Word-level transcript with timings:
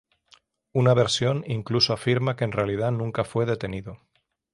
Una 0.73 0.95
versión 0.95 1.43
incluso 1.45 1.93
afirma 1.93 2.35
que 2.35 2.43
en 2.43 2.51
realidad 2.53 2.91
nunca 2.91 3.23
fue 3.23 3.45
detenido. 3.45 3.99